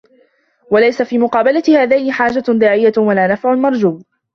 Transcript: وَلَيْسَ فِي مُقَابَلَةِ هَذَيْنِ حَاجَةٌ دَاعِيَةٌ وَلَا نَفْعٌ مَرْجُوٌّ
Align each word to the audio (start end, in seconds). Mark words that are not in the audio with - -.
وَلَيْسَ 0.71 1.01
فِي 1.01 1.17
مُقَابَلَةِ 1.17 1.63
هَذَيْنِ 1.77 2.11
حَاجَةٌ 2.11 2.45
دَاعِيَةٌ 2.51 2.93
وَلَا 2.97 3.27
نَفْعٌ 3.27 3.53
مَرْجُوٌّ 3.55 4.01